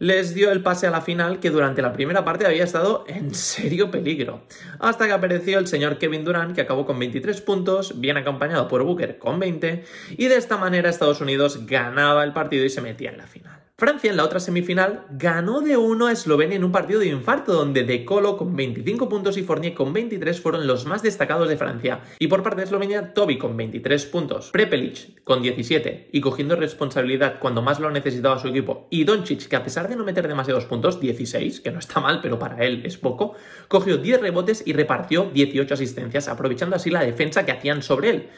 les 0.00 0.34
dio 0.34 0.50
el 0.50 0.62
pase 0.62 0.86
a 0.86 0.90
la 0.90 1.02
final 1.02 1.40
que 1.40 1.50
durante 1.50 1.82
la 1.82 1.92
primera 1.92 2.24
parte 2.24 2.46
había 2.46 2.64
estado 2.64 3.04
en 3.06 3.34
serio 3.34 3.90
peligro. 3.90 4.42
Hasta 4.78 5.06
que 5.06 5.12
apareció 5.12 5.58
el 5.58 5.66
señor 5.66 5.98
Kevin 5.98 6.24
Durant 6.24 6.54
que 6.54 6.62
acabó 6.62 6.86
con 6.86 6.98
23 6.98 7.38
puntos, 7.42 8.00
bien 8.00 8.16
acompañado 8.16 8.66
por 8.66 8.82
Booker 8.82 9.18
con 9.18 9.38
20, 9.38 9.84
y 10.16 10.26
de 10.26 10.36
esta 10.36 10.56
manera 10.56 10.88
Estados 10.88 11.20
Unidos 11.20 11.66
ganaba 11.66 12.24
el 12.24 12.32
partido 12.32 12.64
y 12.64 12.70
se 12.70 12.80
metía 12.80 13.10
en 13.10 13.18
la 13.18 13.26
final. 13.26 13.59
Francia 13.80 14.10
en 14.10 14.18
la 14.18 14.24
otra 14.24 14.40
semifinal 14.40 15.06
ganó 15.08 15.62
de 15.62 15.78
1 15.78 16.06
a 16.06 16.12
Eslovenia 16.12 16.54
en 16.54 16.64
un 16.64 16.70
partido 16.70 17.00
de 17.00 17.06
infarto 17.06 17.54
donde 17.54 17.82
De 17.82 18.04
Colo 18.04 18.36
con 18.36 18.54
25 18.54 19.08
puntos 19.08 19.38
y 19.38 19.42
Fournier 19.42 19.72
con 19.72 19.94
23 19.94 20.38
fueron 20.38 20.66
los 20.66 20.84
más 20.84 21.02
destacados 21.02 21.48
de 21.48 21.56
Francia. 21.56 22.02
Y 22.18 22.28
por 22.28 22.42
parte 22.42 22.58
de 22.58 22.64
Eslovenia, 22.64 23.14
Toby 23.14 23.38
con 23.38 23.56
23 23.56 24.04
puntos, 24.04 24.50
Prepelic 24.50 25.24
con 25.24 25.40
17 25.40 26.10
y 26.12 26.20
cogiendo 26.20 26.56
responsabilidad 26.56 27.38
cuando 27.40 27.62
más 27.62 27.80
lo 27.80 27.90
necesitaba 27.90 28.38
su 28.38 28.48
equipo 28.48 28.86
y 28.90 29.04
Doncic 29.04 29.48
que 29.48 29.56
a 29.56 29.64
pesar 29.64 29.88
de 29.88 29.96
no 29.96 30.04
meter 30.04 30.28
demasiados 30.28 30.66
puntos, 30.66 31.00
16, 31.00 31.60
que 31.60 31.70
no 31.70 31.78
está 31.78 32.00
mal 32.00 32.20
pero 32.20 32.38
para 32.38 32.62
él 32.62 32.82
es 32.84 32.98
poco, 32.98 33.32
cogió 33.68 33.96
10 33.96 34.20
rebotes 34.20 34.62
y 34.66 34.74
repartió 34.74 35.30
18 35.32 35.72
asistencias 35.72 36.28
aprovechando 36.28 36.76
así 36.76 36.90
la 36.90 37.02
defensa 37.02 37.46
que 37.46 37.52
hacían 37.52 37.82
sobre 37.82 38.10
él 38.10 38.28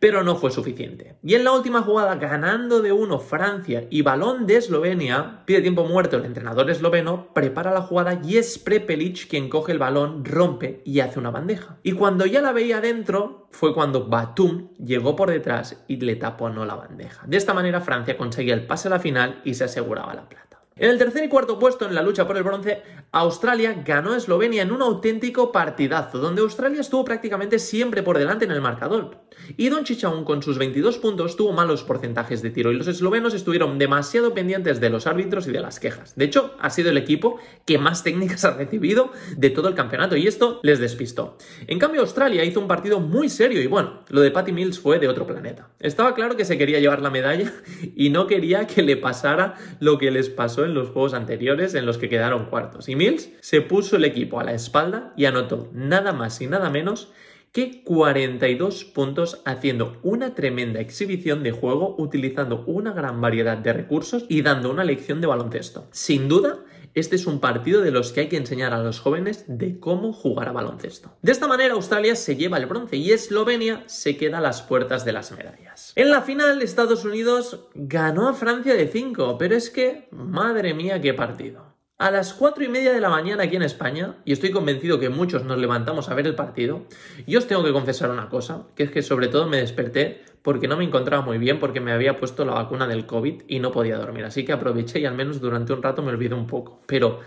pero 0.00 0.24
no 0.24 0.34
fue 0.34 0.50
suficiente. 0.50 1.16
Y 1.22 1.34
en 1.34 1.44
la 1.44 1.52
última 1.52 1.82
jugada, 1.82 2.16
ganando 2.16 2.82
de 2.82 2.90
uno 2.90 3.20
Francia 3.20 3.86
y 3.90 4.02
balón 4.02 4.46
de 4.46 4.56
Eslovenia, 4.56 5.44
pide 5.44 5.60
tiempo 5.60 5.84
muerto 5.84 6.16
el 6.16 6.24
entrenador 6.24 6.70
esloveno, 6.70 7.32
prepara 7.32 7.72
la 7.72 7.82
jugada 7.82 8.20
y 8.24 8.38
es 8.38 8.58
Prepelic 8.58 9.28
quien 9.28 9.48
coge 9.48 9.72
el 9.72 9.78
balón, 9.78 10.24
rompe 10.24 10.82
y 10.84 11.00
hace 11.00 11.18
una 11.18 11.30
bandeja. 11.30 11.78
Y 11.82 11.92
cuando 11.92 12.26
ya 12.26 12.40
la 12.40 12.52
veía 12.52 12.80
dentro, 12.80 13.48
fue 13.50 13.74
cuando 13.74 14.08
Batum 14.08 14.74
llegó 14.78 15.14
por 15.14 15.30
detrás 15.30 15.84
y 15.86 15.96
le 15.96 16.16
tapó 16.16 16.48
la 16.48 16.74
bandeja. 16.74 17.26
De 17.26 17.36
esta 17.36 17.54
manera 17.54 17.80
Francia 17.80 18.16
conseguía 18.16 18.54
el 18.54 18.66
pase 18.66 18.88
a 18.88 18.92
la 18.92 18.98
final 18.98 19.40
y 19.44 19.54
se 19.54 19.64
aseguraba 19.64 20.14
la 20.14 20.28
plata. 20.28 20.49
En 20.76 20.88
el 20.88 20.98
tercer 20.98 21.24
y 21.24 21.28
cuarto 21.28 21.58
puesto 21.58 21.86
en 21.86 21.94
la 21.94 22.02
lucha 22.02 22.26
por 22.26 22.36
el 22.36 22.42
bronce, 22.42 22.82
Australia 23.12 23.82
ganó 23.84 24.12
a 24.12 24.16
Eslovenia 24.16 24.62
en 24.62 24.70
un 24.70 24.82
auténtico 24.82 25.52
partidazo, 25.52 26.18
donde 26.18 26.42
Australia 26.42 26.80
estuvo 26.80 27.04
prácticamente 27.04 27.58
siempre 27.58 28.02
por 28.02 28.16
delante 28.16 28.44
en 28.44 28.52
el 28.52 28.60
marcador. 28.60 29.18
Y 29.56 29.68
Doncic 29.68 30.04
aún 30.04 30.24
con 30.24 30.42
sus 30.42 30.58
22 30.58 30.98
puntos 30.98 31.36
tuvo 31.36 31.52
malos 31.52 31.82
porcentajes 31.82 32.40
de 32.40 32.50
tiro 32.50 32.70
y 32.70 32.76
los 32.76 32.86
eslovenos 32.86 33.34
estuvieron 33.34 33.78
demasiado 33.78 34.32
pendientes 34.32 34.80
de 34.80 34.90
los 34.90 35.06
árbitros 35.06 35.46
y 35.48 35.50
de 35.50 35.60
las 35.60 35.80
quejas. 35.80 36.14
De 36.16 36.24
hecho, 36.24 36.54
ha 36.60 36.70
sido 36.70 36.90
el 36.90 36.98
equipo 36.98 37.38
que 37.66 37.78
más 37.78 38.04
técnicas 38.04 38.44
ha 38.46 38.56
recibido 38.56 39.10
de 39.36 39.50
todo 39.50 39.68
el 39.68 39.74
campeonato 39.74 40.16
y 40.16 40.26
esto 40.26 40.60
les 40.62 40.78
despistó. 40.78 41.36
En 41.66 41.78
cambio, 41.78 42.02
Australia 42.02 42.44
hizo 42.44 42.60
un 42.60 42.68
partido 42.68 43.00
muy 43.00 43.28
serio 43.28 43.60
y 43.60 43.66
bueno, 43.66 44.04
lo 44.08 44.20
de 44.20 44.30
Patty 44.30 44.52
Mills 44.52 44.78
fue 44.78 44.98
de 44.98 45.08
otro 45.08 45.26
planeta. 45.26 45.68
Estaba 45.80 46.14
claro 46.14 46.36
que 46.36 46.44
se 46.44 46.56
quería 46.56 46.78
llevar 46.78 47.02
la 47.02 47.10
medalla 47.10 47.52
y 47.96 48.10
no 48.10 48.26
quería 48.26 48.66
que 48.66 48.82
le 48.82 48.96
pasara 48.96 49.56
lo 49.80 49.98
que 49.98 50.10
les 50.10 50.30
pasó 50.30 50.59
en 50.64 50.74
los 50.74 50.90
juegos 50.90 51.14
anteriores 51.14 51.74
en 51.74 51.86
los 51.86 51.98
que 51.98 52.08
quedaron 52.08 52.46
cuartos. 52.46 52.88
Y 52.88 52.96
Mills 52.96 53.30
se 53.40 53.60
puso 53.60 53.96
el 53.96 54.04
equipo 54.04 54.40
a 54.40 54.44
la 54.44 54.52
espalda 54.52 55.12
y 55.16 55.24
anotó 55.24 55.68
nada 55.72 56.12
más 56.12 56.40
y 56.40 56.46
nada 56.46 56.70
menos 56.70 57.12
que 57.52 57.82
42 57.82 58.84
puntos 58.84 59.42
haciendo 59.44 59.98
una 60.02 60.34
tremenda 60.34 60.80
exhibición 60.80 61.42
de 61.42 61.50
juego 61.50 61.96
utilizando 61.98 62.64
una 62.66 62.92
gran 62.92 63.20
variedad 63.20 63.58
de 63.58 63.72
recursos 63.72 64.24
y 64.28 64.42
dando 64.42 64.70
una 64.70 64.84
lección 64.84 65.20
de 65.20 65.26
baloncesto. 65.26 65.88
Sin 65.90 66.28
duda, 66.28 66.64
este 66.94 67.16
es 67.16 67.26
un 67.26 67.40
partido 67.40 67.80
de 67.80 67.90
los 67.90 68.12
que 68.12 68.20
hay 68.20 68.28
que 68.28 68.36
enseñar 68.36 68.72
a 68.72 68.82
los 68.82 69.00
jóvenes 69.00 69.44
de 69.46 69.78
cómo 69.78 70.12
jugar 70.12 70.48
a 70.48 70.52
baloncesto. 70.52 71.16
De 71.22 71.32
esta 71.32 71.46
manera 71.46 71.74
Australia 71.74 72.16
se 72.16 72.36
lleva 72.36 72.58
el 72.58 72.66
bronce 72.66 72.96
y 72.96 73.12
Eslovenia 73.12 73.84
se 73.86 74.16
queda 74.16 74.38
a 74.38 74.42
las 74.42 74.62
puertas 74.62 75.04
de 75.04 75.12
las 75.12 75.32
medallas. 75.32 75.92
En 75.96 76.10
la 76.10 76.22
final 76.22 76.62
Estados 76.62 77.04
Unidos 77.04 77.68
ganó 77.74 78.28
a 78.28 78.34
Francia 78.34 78.74
de 78.74 78.88
5, 78.88 79.38
pero 79.38 79.54
es 79.54 79.70
que, 79.70 80.08
madre 80.10 80.74
mía, 80.74 81.00
qué 81.00 81.14
partido 81.14 81.69
a 82.00 82.10
las 82.10 82.32
4 82.32 82.64
y 82.64 82.68
media 82.68 82.94
de 82.94 83.00
la 83.00 83.10
mañana 83.10 83.42
aquí 83.42 83.56
en 83.56 83.62
España, 83.62 84.14
y 84.24 84.32
estoy 84.32 84.50
convencido 84.52 84.98
que 84.98 85.10
muchos 85.10 85.44
nos 85.44 85.58
levantamos 85.58 86.08
a 86.08 86.14
ver 86.14 86.26
el 86.26 86.34
partido, 86.34 86.86
y 87.26 87.36
os 87.36 87.46
tengo 87.46 87.62
que 87.62 87.74
confesar 87.74 88.10
una 88.10 88.30
cosa, 88.30 88.62
que 88.74 88.84
es 88.84 88.90
que 88.90 89.02
sobre 89.02 89.28
todo 89.28 89.46
me 89.46 89.58
desperté 89.58 90.24
porque 90.40 90.66
no 90.66 90.78
me 90.78 90.84
encontraba 90.84 91.22
muy 91.22 91.36
bien, 91.36 91.60
porque 91.60 91.80
me 91.80 91.92
había 91.92 92.18
puesto 92.18 92.46
la 92.46 92.54
vacuna 92.54 92.86
del 92.86 93.04
COVID 93.04 93.42
y 93.48 93.58
no 93.58 93.70
podía 93.70 93.98
dormir, 93.98 94.24
así 94.24 94.46
que 94.46 94.52
aproveché 94.54 94.98
y 95.00 95.04
al 95.04 95.14
menos 95.14 95.42
durante 95.42 95.74
un 95.74 95.82
rato 95.82 96.00
me 96.00 96.08
olvidé 96.08 96.34
un 96.34 96.46
poco. 96.46 96.80
Pero, 96.86 97.20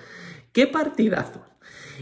¿qué 0.52 0.66
partidazo? 0.66 1.46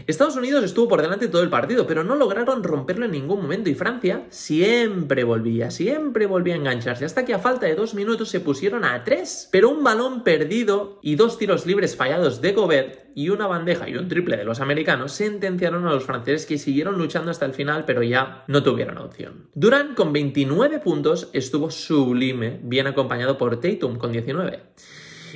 Estados 0.06 0.36
Unidos 0.36 0.64
estuvo 0.64 0.88
por 0.88 1.02
delante 1.02 1.28
todo 1.28 1.42
el 1.42 1.50
partido, 1.50 1.86
pero 1.86 2.04
no 2.04 2.16
lograron 2.16 2.62
romperlo 2.62 3.04
en 3.04 3.12
ningún 3.12 3.42
momento 3.42 3.70
y 3.70 3.74
Francia 3.74 4.26
siempre 4.30 5.24
volvía, 5.24 5.70
siempre 5.70 6.26
volvía 6.26 6.54
a 6.54 6.58
engancharse, 6.58 7.04
hasta 7.04 7.24
que 7.24 7.34
a 7.34 7.38
falta 7.38 7.66
de 7.66 7.74
dos 7.74 7.94
minutos 7.94 8.28
se 8.28 8.40
pusieron 8.40 8.84
a 8.84 9.04
tres. 9.04 9.48
Pero 9.50 9.70
un 9.70 9.84
balón 9.84 10.24
perdido 10.24 10.98
y 11.02 11.16
dos 11.16 11.38
tiros 11.38 11.66
libres 11.66 11.96
fallados 11.96 12.40
de 12.40 12.52
Gobert 12.52 12.98
y 13.14 13.28
una 13.28 13.46
bandeja 13.46 13.88
y 13.88 13.96
un 13.96 14.08
triple 14.08 14.36
de 14.36 14.44
los 14.44 14.60
americanos 14.60 15.12
sentenciaron 15.12 15.86
a 15.86 15.92
los 15.92 16.04
franceses 16.04 16.46
que 16.46 16.58
siguieron 16.58 16.98
luchando 16.98 17.30
hasta 17.30 17.46
el 17.46 17.54
final, 17.54 17.84
pero 17.84 18.02
ya 18.02 18.44
no 18.48 18.62
tuvieron 18.62 18.98
opción. 18.98 19.48
Durant 19.54 19.94
con 19.94 20.12
29 20.12 20.78
puntos 20.80 21.28
estuvo 21.32 21.70
sublime, 21.70 22.60
bien 22.62 22.86
acompañado 22.86 23.38
por 23.38 23.60
Tatum 23.60 23.98
con 23.98 24.12
19. 24.12 24.60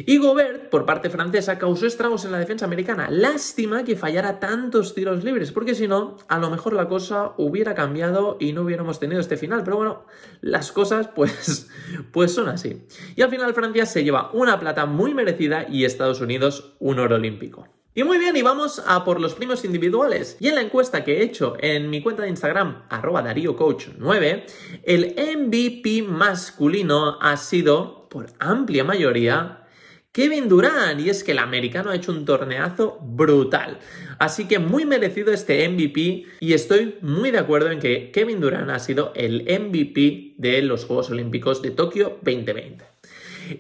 Y 0.05 0.19
Gobert, 0.19 0.69
por 0.69 0.85
parte 0.85 1.11
francesa, 1.11 1.59
causó 1.59 1.87
estragos 1.87 2.25
en 2.25 2.33
la 2.33 2.39
defensa 2.39 2.65
americana. 2.65 3.09
Lástima 3.11 3.85
que 3.85 3.97
fallara 3.97 4.41
tantos 4.41 4.95
tiros 4.95 5.25
libres, 5.25 5.53
porque 5.53 5.75
si 5.75 5.89
no, 5.89 6.17
a 6.29 6.39
lo 6.39 6.51
mejor 6.51 6.73
la 6.73 6.89
cosa 6.89 7.33
hubiera 7.37 7.75
cambiado 7.75 8.37
y 8.41 8.53
no 8.53 8.63
hubiéramos 8.63 9.01
tenido 9.01 9.21
este 9.21 9.37
final. 9.37 9.63
Pero 9.65 9.77
bueno, 9.77 10.05
las 10.41 10.73
cosas 10.73 11.09
pues, 11.15 11.69
pues 12.13 12.33
son 12.33 12.49
así. 12.49 12.87
Y 13.15 13.23
al 13.23 13.31
final 13.31 13.55
Francia 13.55 13.87
se 13.87 14.05
lleva 14.05 14.31
una 14.33 14.59
plata 14.61 14.87
muy 14.87 15.15
merecida 15.15 15.67
y 15.69 15.85
Estados 15.85 16.21
Unidos 16.21 16.75
un 16.79 16.99
oro 16.99 17.17
olímpico. 17.17 17.69
Y 17.99 18.05
muy 18.05 18.19
bien, 18.19 18.37
y 18.37 18.43
vamos 18.43 18.83
a 18.87 19.05
por 19.05 19.23
los 19.23 19.35
premios 19.35 19.65
individuales. 19.65 20.37
Y 20.39 20.49
en 20.49 20.57
la 20.57 20.61
encuesta 20.61 21.03
que 21.03 21.17
he 21.17 21.23
hecho 21.23 21.57
en 21.61 21.89
mi 21.89 22.03
cuenta 22.03 22.25
de 22.25 22.29
Instagram, 22.29 22.83
arroba 22.91 23.25
DarioCoach9, 23.25 24.43
el 24.83 25.15
MVP 25.17 26.03
masculino 26.03 27.19
ha 27.23 27.39
sido, 27.39 28.07
por 28.11 28.27
amplia 28.39 28.85
mayoría, 28.85 29.66
Kevin 30.17 30.49
Durant. 30.49 30.99
Y 30.99 31.11
es 31.11 31.23
que 31.23 31.33
el 31.33 31.39
americano 31.39 31.91
ha 31.91 31.95
hecho 31.95 32.11
un 32.11 32.25
torneazo 32.25 32.99
brutal. 33.03 33.79
Así 34.19 34.49
que 34.49 34.59
muy 34.59 34.87
merecido 34.87 35.31
este 35.31 35.69
MVP 35.69 36.25
y 36.41 36.55
estoy 36.55 36.95
muy 37.03 37.31
de 37.31 37.39
acuerdo 37.39 37.71
en 37.71 37.81
que 37.81 38.11
Kevin 38.13 38.41
Durant 38.41 38.71
ha 38.71 38.79
sido 38.79 39.13
el 39.15 39.43
MVP 39.43 40.33
de 40.39 40.63
los 40.63 40.87
Juegos 40.87 41.11
Olímpicos 41.11 41.61
de 41.61 41.71
Tokio 41.71 42.19
2020. 42.23 42.97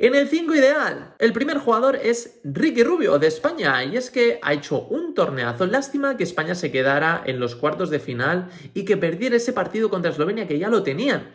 En 0.00 0.14
el 0.14 0.28
5 0.28 0.54
ideal, 0.54 1.14
el 1.18 1.32
primer 1.32 1.58
jugador 1.58 1.96
es 2.02 2.40
Ricky 2.42 2.82
Rubio 2.82 3.18
de 3.18 3.28
España 3.28 3.84
y 3.84 3.96
es 3.96 4.10
que 4.10 4.40
ha 4.42 4.52
hecho 4.52 4.80
un 4.80 5.14
torneazo. 5.14 5.66
Lástima 5.66 6.16
que 6.16 6.25
España 6.25 6.54
se 6.54 6.72
quedara 6.72 7.22
en 7.25 7.38
los 7.38 7.54
cuartos 7.54 7.90
de 7.90 8.00
final 8.00 8.48
y 8.75 8.84
que 8.84 8.96
perdiera 8.96 9.36
ese 9.36 9.52
partido 9.52 9.88
contra 9.88 10.10
Eslovenia 10.10 10.48
que 10.48 10.58
ya 10.58 10.70
lo 10.70 10.82
tenían. 10.82 11.28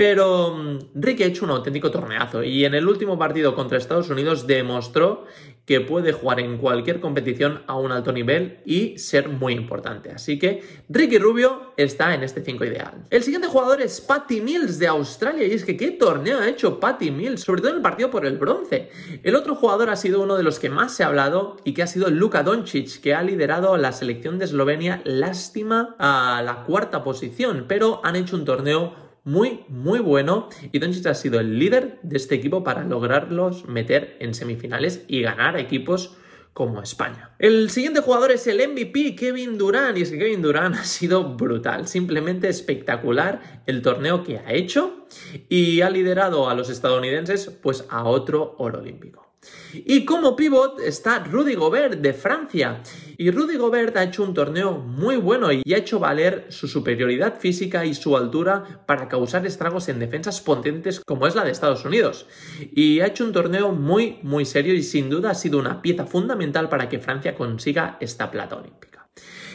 Pero 0.00 0.54
mm, 0.56 0.78
Ricky 0.94 1.24
ha 1.24 1.26
hecho 1.26 1.44
un 1.44 1.50
auténtico 1.50 1.90
torneazo 1.90 2.42
y 2.42 2.64
en 2.64 2.72
el 2.72 2.88
último 2.88 3.18
partido 3.18 3.54
contra 3.54 3.76
Estados 3.76 4.08
Unidos 4.08 4.46
demostró 4.46 5.26
que 5.66 5.82
puede 5.82 6.12
jugar 6.12 6.40
en 6.40 6.56
cualquier 6.56 7.00
competición 7.00 7.64
a 7.66 7.76
un 7.76 7.92
alto 7.92 8.10
nivel 8.10 8.60
y 8.64 8.96
ser 8.96 9.28
muy 9.28 9.52
importante. 9.52 10.10
Así 10.10 10.38
que 10.38 10.62
Ricky 10.88 11.18
Rubio 11.18 11.74
está 11.76 12.14
en 12.14 12.22
este 12.22 12.42
5 12.42 12.64
ideal. 12.64 13.04
El 13.10 13.22
siguiente 13.22 13.46
jugador 13.46 13.82
es 13.82 14.00
Patty 14.00 14.40
Mills 14.40 14.78
de 14.78 14.86
Australia 14.86 15.46
y 15.46 15.52
es 15.52 15.66
que 15.66 15.76
qué 15.76 15.90
torneo 15.90 16.40
ha 16.40 16.48
hecho 16.48 16.80
Patty 16.80 17.10
Mills, 17.10 17.42
sobre 17.42 17.60
todo 17.60 17.72
en 17.72 17.76
el 17.76 17.82
partido 17.82 18.10
por 18.10 18.24
el 18.24 18.38
bronce. 18.38 18.88
El 19.22 19.36
otro 19.36 19.54
jugador 19.54 19.90
ha 19.90 19.96
sido 19.96 20.22
uno 20.22 20.38
de 20.38 20.44
los 20.44 20.58
que 20.58 20.70
más 20.70 20.94
se 20.96 21.04
ha 21.04 21.08
hablado 21.08 21.58
y 21.62 21.74
que 21.74 21.82
ha 21.82 21.86
sido 21.86 22.08
Luka 22.08 22.42
Doncic, 22.42 23.02
que 23.02 23.14
ha 23.14 23.22
liderado 23.22 23.76
la 23.76 23.92
selección 23.92 24.38
de 24.38 24.46
Eslovenia, 24.46 25.02
lástima 25.04 25.94
a 25.98 26.40
la 26.42 26.64
cuarta 26.64 27.04
posición, 27.04 27.66
pero 27.68 28.00
han 28.02 28.16
hecho 28.16 28.34
un 28.34 28.46
torneo 28.46 29.09
muy, 29.30 29.64
muy 29.68 30.00
bueno. 30.00 30.48
Y 30.72 30.78
Doncic 30.78 31.06
ha 31.06 31.14
sido 31.14 31.40
el 31.40 31.58
líder 31.58 31.98
de 32.02 32.16
este 32.16 32.34
equipo 32.34 32.64
para 32.64 32.84
lograrlos 32.84 33.66
meter 33.66 34.16
en 34.20 34.34
semifinales 34.34 35.04
y 35.06 35.22
ganar 35.22 35.56
equipos 35.56 36.16
como 36.52 36.82
España. 36.82 37.30
El 37.38 37.70
siguiente 37.70 38.00
jugador 38.00 38.32
es 38.32 38.46
el 38.48 38.58
MVP, 38.68 39.14
Kevin 39.14 39.56
Durant. 39.56 39.96
Y 39.96 40.02
es 40.02 40.10
que 40.10 40.18
Kevin 40.18 40.42
Durant 40.42 40.74
ha 40.80 40.84
sido 40.84 41.36
brutal, 41.36 41.86
simplemente 41.86 42.48
espectacular 42.48 43.62
el 43.66 43.82
torneo 43.82 44.24
que 44.24 44.38
ha 44.38 44.52
hecho 44.52 45.06
y 45.48 45.80
ha 45.82 45.90
liderado 45.90 46.50
a 46.50 46.54
los 46.54 46.68
estadounidenses 46.68 47.50
pues 47.62 47.86
a 47.88 48.04
otro 48.04 48.56
oro 48.58 48.80
olímpico. 48.80 49.29
Y 49.72 50.04
como 50.04 50.36
pivot 50.36 50.80
está 50.80 51.20
Rudy 51.20 51.54
Gobert 51.54 52.00
de 52.00 52.12
Francia. 52.12 52.82
Y 53.16 53.30
Rudy 53.30 53.56
Gobert 53.56 53.96
ha 53.96 54.02
hecho 54.02 54.22
un 54.22 54.34
torneo 54.34 54.72
muy 54.72 55.16
bueno 55.16 55.48
y 55.52 55.62
ha 55.72 55.78
hecho 55.78 55.98
valer 55.98 56.46
su 56.50 56.68
superioridad 56.68 57.38
física 57.38 57.84
y 57.84 57.94
su 57.94 58.16
altura 58.16 58.84
para 58.86 59.08
causar 59.08 59.46
estragos 59.46 59.88
en 59.88 59.98
defensas 59.98 60.40
potentes 60.40 61.00
como 61.00 61.26
es 61.26 61.34
la 61.34 61.44
de 61.44 61.52
Estados 61.52 61.84
Unidos. 61.84 62.26
Y 62.72 63.00
ha 63.00 63.06
hecho 63.06 63.24
un 63.24 63.32
torneo 63.32 63.72
muy, 63.72 64.18
muy 64.22 64.44
serio 64.44 64.74
y 64.74 64.82
sin 64.82 65.08
duda 65.08 65.30
ha 65.30 65.34
sido 65.34 65.58
una 65.58 65.80
pieza 65.82 66.06
fundamental 66.06 66.68
para 66.68 66.88
que 66.88 66.98
Francia 66.98 67.34
consiga 67.34 67.96
esta 68.00 68.30
plata 68.30 68.56
olímpica. 68.56 69.08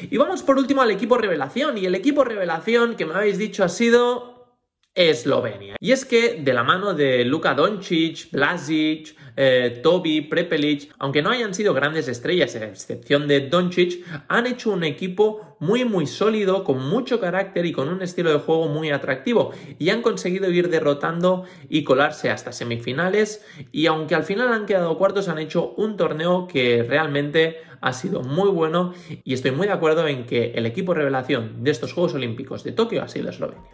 Y 0.09 0.17
vamos 0.17 0.43
por 0.43 0.57
último 0.57 0.81
al 0.81 0.91
equipo 0.91 1.17
revelación. 1.17 1.77
Y 1.77 1.85
el 1.85 1.95
equipo 1.95 2.23
revelación 2.23 2.95
que 2.95 3.05
me 3.05 3.13
habéis 3.13 3.37
dicho 3.37 3.63
ha 3.63 3.69
sido 3.69 4.34
Eslovenia. 4.95 5.75
Y 5.79 5.91
es 5.91 6.05
que 6.05 6.41
de 6.41 6.53
la 6.53 6.63
mano 6.63 6.93
de 6.93 7.25
Luka 7.25 7.53
Doncic, 7.53 8.31
Blasic, 8.31 9.15
eh, 9.35 9.81
Toby, 9.83 10.21
Prepelic, 10.21 10.93
aunque 10.97 11.21
no 11.21 11.29
hayan 11.29 11.53
sido 11.53 11.73
grandes 11.73 12.07
estrellas, 12.07 12.55
a 12.55 12.65
excepción 12.65 13.27
de 13.27 13.41
Doncic, 13.49 14.05
han 14.29 14.47
hecho 14.47 14.71
un 14.71 14.85
equipo 14.85 15.57
muy 15.59 15.83
muy 15.83 16.07
sólido, 16.07 16.63
con 16.63 16.87
mucho 16.87 17.19
carácter 17.19 17.65
y 17.65 17.73
con 17.73 17.89
un 17.89 18.01
estilo 18.01 18.31
de 18.31 18.39
juego 18.39 18.67
muy 18.67 18.91
atractivo. 18.91 19.51
Y 19.77 19.89
han 19.89 20.01
conseguido 20.01 20.49
ir 20.49 20.69
derrotando 20.69 21.43
y 21.69 21.83
colarse 21.83 22.29
hasta 22.29 22.53
semifinales. 22.53 23.45
Y 23.71 23.87
aunque 23.87 24.15
al 24.15 24.23
final 24.23 24.53
han 24.53 24.65
quedado 24.65 24.97
cuartos, 24.97 25.27
han 25.27 25.39
hecho 25.39 25.73
un 25.75 25.97
torneo 25.97 26.47
que 26.47 26.83
realmente 26.83 27.57
ha 27.81 27.93
sido 27.93 28.21
muy 28.21 28.49
bueno. 28.49 28.93
Y 29.23 29.33
estoy 29.33 29.51
muy 29.51 29.67
de 29.67 29.73
acuerdo 29.73 30.07
en 30.07 30.25
que 30.25 30.51
el 30.55 30.65
equipo 30.65 30.93
revelación 30.93 31.63
de 31.63 31.71
estos 31.71 31.93
Juegos 31.93 32.13
Olímpicos 32.13 32.63
de 32.63 32.71
Tokio 32.71 33.03
ha 33.03 33.07
sido 33.07 33.29
Eslovenia. 33.29 33.71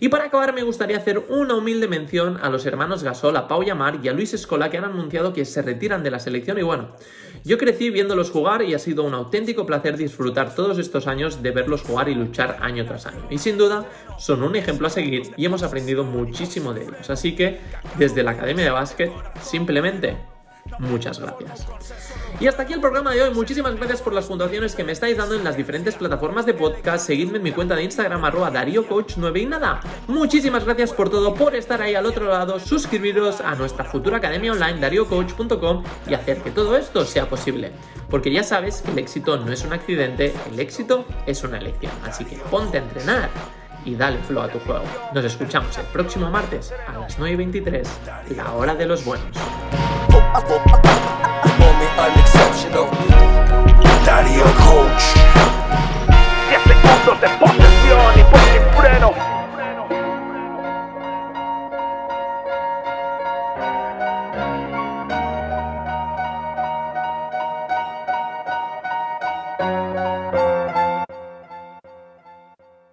Y 0.00 0.08
para 0.08 0.24
acabar 0.24 0.54
me 0.54 0.62
gustaría 0.62 0.96
hacer 0.96 1.18
una 1.28 1.54
humilde 1.54 1.88
mención 1.88 2.38
a 2.40 2.48
los 2.50 2.66
hermanos 2.66 3.02
Gasol, 3.02 3.36
a 3.36 3.48
Pau 3.48 3.62
Yamar 3.62 3.98
y 4.02 4.08
a 4.08 4.12
Luis 4.12 4.32
Escola 4.34 4.70
que 4.70 4.78
han 4.78 4.84
anunciado 4.84 5.32
que 5.32 5.44
se 5.44 5.62
retiran 5.62 6.02
de 6.02 6.10
la 6.10 6.20
selección 6.20 6.58
y 6.58 6.62
bueno, 6.62 6.90
yo 7.44 7.58
crecí 7.58 7.90
viéndolos 7.90 8.30
jugar 8.30 8.62
y 8.62 8.74
ha 8.74 8.78
sido 8.78 9.04
un 9.04 9.14
auténtico 9.14 9.66
placer 9.66 9.96
disfrutar 9.96 10.54
todos 10.54 10.78
estos 10.78 11.06
años 11.06 11.42
de 11.42 11.50
verlos 11.50 11.82
jugar 11.82 12.08
y 12.08 12.14
luchar 12.14 12.58
año 12.60 12.84
tras 12.84 13.06
año. 13.06 13.26
Y 13.30 13.38
sin 13.38 13.58
duda 13.58 13.86
son 14.18 14.42
un 14.42 14.56
ejemplo 14.56 14.86
a 14.86 14.90
seguir 14.90 15.30
y 15.36 15.46
hemos 15.46 15.62
aprendido 15.62 16.04
muchísimo 16.04 16.74
de 16.74 16.82
ellos. 16.82 17.10
Así 17.10 17.34
que 17.34 17.60
desde 17.96 18.22
la 18.22 18.32
Academia 18.32 18.64
de 18.64 18.70
Básquet 18.70 19.12
simplemente 19.42 20.16
muchas 20.78 21.18
gracias. 21.18 21.66
Y 22.40 22.46
hasta 22.46 22.62
aquí 22.62 22.72
el 22.72 22.80
programa 22.80 23.12
de 23.12 23.22
hoy. 23.22 23.34
Muchísimas 23.34 23.74
gracias 23.74 24.00
por 24.00 24.12
las 24.12 24.26
puntuaciones 24.26 24.76
que 24.76 24.84
me 24.84 24.92
estáis 24.92 25.16
dando 25.16 25.34
en 25.34 25.42
las 25.42 25.56
diferentes 25.56 25.96
plataformas 25.96 26.46
de 26.46 26.54
podcast. 26.54 27.04
Seguidme 27.04 27.38
en 27.38 27.42
mi 27.42 27.50
cuenta 27.50 27.74
de 27.74 27.82
Instagram, 27.82 28.24
arroba 28.24 28.52
DarioCoach9 28.52 29.42
y 29.42 29.46
nada. 29.46 29.80
Muchísimas 30.06 30.64
gracias 30.64 30.92
por 30.92 31.10
todo, 31.10 31.34
por 31.34 31.56
estar 31.56 31.82
ahí 31.82 31.96
al 31.96 32.06
otro 32.06 32.28
lado. 32.28 32.60
Suscribiros 32.60 33.40
a 33.40 33.56
nuestra 33.56 33.84
futura 33.84 34.18
academia 34.18 34.52
online, 34.52 34.78
dariocoach.com 34.78 35.82
y 36.08 36.14
hacer 36.14 36.40
que 36.40 36.52
todo 36.52 36.76
esto 36.76 37.04
sea 37.04 37.28
posible. 37.28 37.72
Porque 38.08 38.30
ya 38.30 38.44
sabes 38.44 38.82
que 38.82 38.92
el 38.92 38.98
éxito 39.00 39.36
no 39.36 39.50
es 39.50 39.64
un 39.64 39.72
accidente, 39.72 40.32
el 40.52 40.60
éxito 40.60 41.06
es 41.26 41.42
una 41.42 41.58
elección. 41.58 41.92
Así 42.04 42.24
que 42.24 42.36
ponte 42.36 42.78
a 42.78 42.82
entrenar 42.82 43.30
y 43.84 43.96
dale 43.96 44.18
flow 44.18 44.44
a 44.44 44.48
tu 44.48 44.60
juego. 44.60 44.84
Nos 45.12 45.24
escuchamos 45.24 45.76
el 45.76 45.86
próximo 45.86 46.30
martes 46.30 46.72
a 46.86 46.98
las 46.98 47.18
9.23, 47.18 48.36
la 48.36 48.52
hora 48.52 48.76
de 48.76 48.86
los 48.86 49.04
buenos. 49.04 49.36
Darío 54.04 54.42
Coach. 54.42 55.02
Siete 56.48 56.74
puntos 56.82 57.20
de 57.20 57.28
posesión. 57.38 58.17